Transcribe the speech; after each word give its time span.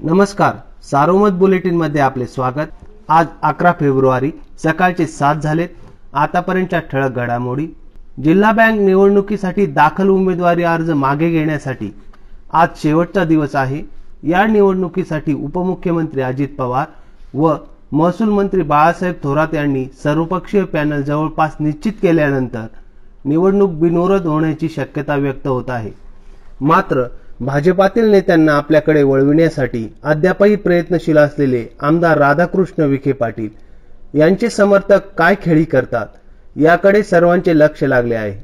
नमस्कार. 0.00 0.54
सारोमत 0.90 1.32
बुलेटिनमध्ये 1.38 2.00
आपले 2.00 2.26
स्वागत. 2.26 2.66
आज 3.08 3.26
अकरा 3.42 3.72
फेब्रुवारी 3.80 4.30
सकाळचे 4.62 5.06
सात 5.06 5.36
झालेत 5.36 5.68
आतापर्यंतच्या 6.14 6.80
ठळक 6.92 7.16
घडामोडी. 7.16 7.66
जिल्हा 8.24 8.52
बँक 8.52 8.78
निवडणुकीसाठी 8.80 9.66
दाखल 9.66 10.08
उमेदवारी 10.08 10.62
अर्ज 10.62 10.90
मागे 10.90 11.30
घेण्यासाठी 11.30 11.90
आज 12.52 12.68
शेवटचा 12.82 13.24
दिवस 13.24 13.56
आहे. 13.56 13.82
या 14.22 14.46
निवडणुकीसाठी 14.46 15.34
उपमुख्यमंत्री 15.34 16.22
अजित 16.22 16.56
पवार 16.58 16.86
व 17.34 17.54
महसूल 17.92 18.28
मंत्री 18.28 18.62
बाळासाहेब 18.62 19.14
थोरात 19.22 19.54
यांनी 19.54 19.86
सर्वपक्षीय 20.04 20.64
पॅनल 20.64 21.02
जवळपास 21.02 21.56
निश्चित 21.60 21.92
केल्यानंतर 22.02 22.66
निवडणूक 23.24 23.70
बिनविरोध 23.70 24.26
होण्याची 24.26 24.68
शक्यता 24.68 25.16
व्यक्त 25.16 25.46
होत 25.46 25.70
आहे. 25.70 25.90
मात्र 26.60 27.04
भाजपातील 27.40 28.10
नेत्यांना 28.10 28.52
आपल्याकडे 28.52 29.02
वळविण्यासाठी 29.02 29.86
अद्यापही 30.02 30.56
प्रयत्नशील 30.56 31.18
असलेले 31.18 31.64
आमदार 31.80 32.18
राधाकृष्ण 32.18 32.84
विखे 32.84 33.12
पाटील 33.12 33.48
यांचे 34.18 34.48
समर्थक 34.50 35.06
काय 35.18 35.34
खेळी 35.42 35.64
करतात 35.64 36.06
याकडे 36.56 37.02
सर्वांचे 37.02 37.58
लक्ष 37.58 37.82
लागले 37.84 38.14
आहे. 38.14 38.34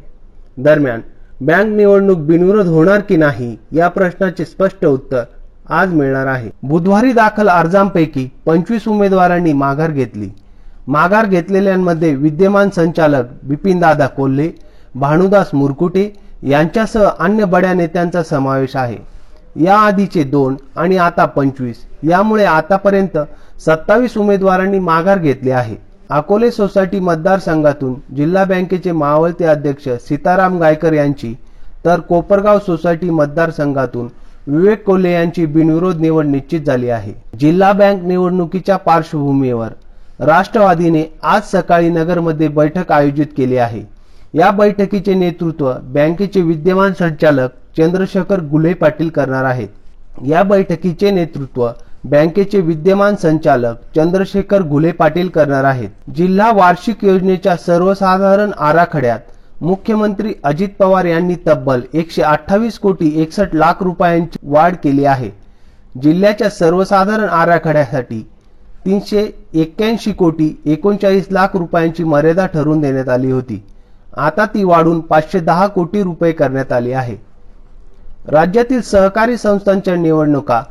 दरम्यान 0.57 1.01
बँक 1.41 1.75
निवडणूक 1.77 2.19
बिनविरोध 2.19 2.67
होणार 2.67 3.01
की 3.01 3.17
नाही 3.17 3.57
या 3.73 3.89
प्रश्नाचे 3.89 4.45
स्पष्ट 4.45 4.85
उत्तर 4.87 5.23
आज 5.69 5.93
मिळणार 5.95 6.27
आहे. 6.27 6.51
बुधवारी 6.63 7.13
दाखल 7.13 7.49
अर्जांपैकी 7.49 8.29
पंचवीस 8.47 8.89
उमेदवारांनी 8.89 9.53
माघार 9.53 9.91
घेतली. 9.91 10.29
माघार 10.87 11.27
घेतलेल्यांमध्ये 11.27 12.15
विद्यमान 12.15 12.71
संचालक 12.71 13.31
बिपिनदादा 13.43 14.07
कोल्हे 14.07 14.51
भानुदास 14.95 15.51
मुरकुटे 15.55 16.13
यांच्यासह 16.45 17.09
अन्य 17.19 17.45
बड्या 17.45 17.73
नेत्यांचा 17.75 18.23
समावेश 18.23 18.77
आहे. 18.77 18.97
या 19.57 19.77
आधीचे 19.77 20.23
दोन 20.25 20.57
आणि 20.77 20.97
आता 20.97 21.25
पंचवीस. 21.25 21.77
यामुळे 22.03 22.45
आतापर्यंत 22.45 23.19
सत्तावीस 23.67 24.17
उमेदवारांनी 24.19 24.79
माघार 24.79 25.19
घेतली 25.19 25.51
आहे. 25.51 25.77
अकोले 26.11 26.51
सोसायटी 26.51 26.99
मतदारसंघातून 27.01 27.95
जिल्हा 28.17 28.45
बँकेचे 28.45 28.93
मावळते 28.93 29.45
अध्यक्ष 29.45 29.89
सीताराम 30.09 30.59
गायकर 30.59 30.93
यांची 30.93 31.35
तर 31.85 32.01
कोपरगाव 32.01 32.59
सोसायटी 32.59 33.11
मतदारसंघातून 33.11 34.09
विवेक 34.47 34.85
कोल्हे 34.85 35.13
यांची 35.13 35.47
बिनविरोध 35.47 36.01
निवड 36.01 36.27
निश्चित 36.27 36.61
झाली 36.61 36.89
आहे. 36.89 37.13
जिल्हा 37.41 37.73
बँक 37.73 38.03
निवडणुकीच्या 38.03 38.77
पार्श्वभूमीवर 38.77 39.69
राष्ट्रवादीने 40.21 41.05
आज 41.23 41.43
सकाळी 41.53 41.89
नगरमध्ये 41.89 42.49
बैठक 42.49 42.93
आयोजित 42.93 43.27
केली 43.37 43.57
आहे. 43.57 43.83
या 44.35 44.51
बैठकीचे 44.51 45.15
नेतृत्व 45.15 45.73
बँकेचे 45.95 46.41
विद्यमान 46.43 46.93
संचालक 46.93 47.51
चंद्रशेखर 47.77 48.41
गुले 48.51 48.73
पाटील 48.75 49.09
करणार 49.09 49.45
आहेत. 49.45 49.69
या 50.27 50.43
बैठकीचे 50.43 51.11
नेतृत्व 51.11 51.69
बँकेचे 52.05 52.61
विद्यमान 52.61 53.15
संचालक 53.17 53.77
चंद्रशेखर 53.97 54.63
घुले 54.63 54.91
पाटील 54.93 55.29
करणार 55.29 55.65
आहेत. 55.65 55.91
जिल्हा 56.17 56.51
वार्षिक 56.53 57.05
योजनेच्या 57.05 57.57
सर्वसाधारण 57.57 58.51
आराखड्यात 58.59 59.63
मुख्यमंत्री 59.63 60.33
अजित 60.45 60.69
पवार 60.79 61.05
यांनी 61.05 61.35
तब्बल 61.47 61.81
एकशे 61.95 62.23
अठ्ठावीस 62.23 62.79
कोटी 62.79 63.13
एकसष्ट 63.23 63.55
लाख 63.55 63.83
रुपयांची 63.83 64.39
वाढ 64.43 64.75
केली 64.75 65.05
आहे. 65.05 65.31
जिल्ह्याच्या 66.03 66.49
सर्वसाधारण 66.51 67.29
आराखड्यासाठी 67.29 68.21
तीनशे 68.87 69.25
एक्क्याऐंशी 69.55 70.13
कोटी 70.13 70.51
एकोणचाळीस 70.67 71.27
लाख 71.31 71.57
रुपयांची 71.57 72.05
मर्यादा 72.05 72.47
ठरवून 72.47 72.81
देण्यात 72.81 73.09
आली 73.09 73.31
होती. 73.31 73.63
आता 74.17 74.45
ती 74.47 74.65
वाढून 74.65 75.01
पाचशे 75.01 75.41
दहा 75.41 75.67
कोटी 75.67 76.03
रुपये 76.03 76.33
करण्यात 76.33 76.73
आली 76.73 76.93
आहे. 76.93 77.17
राज्यातील 78.29 78.81
सहकारी 78.81 79.37
संस्थांच्या 79.37 79.95
निवडणुका 79.97 80.63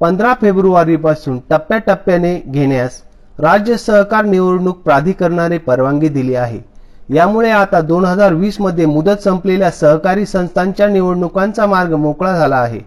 पंधरा 0.00 0.32
फेब्रुवारीपासून 0.40 1.38
टप्प्याटप्प्याने 1.50 2.34
घेण्यास 2.46 3.00
राज्य 3.38 3.76
सहकार 3.76 4.24
निवडणूक 4.24 4.78
प्राधिकरणाने 4.78 5.58
परवानगी 5.58 6.08
दिली 6.08 6.34
आहे. 6.34 6.60
यामुळे 7.14 7.50
आता 7.50 7.80
दोन 7.80 8.04
हजार 8.04 8.32
वीसमध्ये 8.32 8.86
मुदत 8.86 9.22
संपलेल्या 9.24 9.70
सहकारी 9.70 10.26
संस्थांच्या 10.26 10.86
निवडणुकांचा 10.86 11.66
मार्ग 11.66 11.94
मोकळा 11.94 12.36
झाला 12.38 12.56
आहे. 12.56 12.80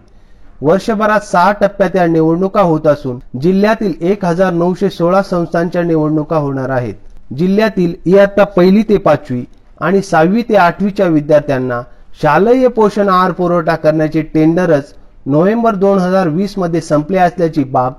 वर्षभरात 0.62 1.20
सहा 1.20 1.52
टप्प्यात 1.52 1.96
या 1.96 2.06
निवडणुका 2.06 2.60
होत 2.60 2.86
असून 2.86 3.18
जिल्ह्यातील 3.40 3.92
एक 4.00 4.24
हजार 4.24 4.52
नऊशे 4.52 4.90
सोळा 4.90 5.22
संस्थांच्या 5.22 5.82
निवडणुका 5.82 6.36
होणार 6.36 6.70
आहेत. 6.70 6.94
जिल्ह्यातील 7.36 7.94
इयत्ता 8.06 8.44
पहिली 8.44 8.82
ते 8.82 8.96
पाचवी 8.98 9.44
आणि 9.82 10.00
सहावी 10.02 10.42
ते 10.48 10.56
आठवीच्या 10.56 11.06
विद्यार्थ्यांना 11.06 11.80
शालेय 12.22 12.68
पोषण 12.68 13.08
आहार 13.08 13.30
पुरवठा 13.32 13.74
करण्याचे 13.76 14.22
टेंडरच 14.34 14.92
नोव्हेंबर 15.26 15.74
दोन 15.74 15.98
हजार 15.98 16.28
वीसमध्ये 16.28 16.80
संपले 16.80 17.18
असल्याची 17.18 17.64
बाब 17.64 17.92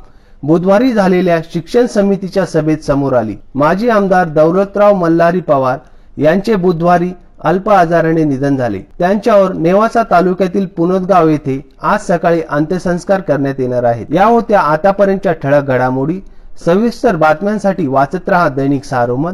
बुधवारी 0.43 0.91
झालेल्या 0.91 1.39
शिक्षण 1.53 1.85
समितीच्या 1.85 2.45
सभेत 2.45 2.77
समोर 2.83 3.13
आली. 3.13 3.35
माजी 3.55 3.89
आमदार 3.89 4.27
दौलतराव 4.29 4.93
मल्हारी 4.95 5.39
पवार 5.41 5.77
यांचे 6.17 6.55
बुधवारी 6.55 7.11
अल्प 7.41 7.69
आजाराने 7.69 8.23
निधन 8.23 8.57
झाले. 8.57 8.79
त्यांच्यावर 8.99 9.53
नेवासा 9.53 10.03
तालुक्यातील 10.11 10.65
पुनदगाव 10.77 11.29
येथे 11.29 11.59
आज 11.81 12.07
सकाळी 12.07 12.41
अंत्यसंस्कार 12.49 13.21
करण्यात 13.21 13.59
येणार 13.59 13.83
आहेत. 13.83 14.05
या 14.09 14.25
होत्या 14.25 14.59
आतापर्यंतच्या 14.61 15.33
ठळक 15.33 15.63
घडामोडी 15.65 16.19
सविस्तर 16.65 17.15
बातम्यांसाठी 17.15 17.87
वाचत 17.87 18.29
रहा 18.29 18.49
दैनिक 18.49 18.83
सारोमत 18.85 19.33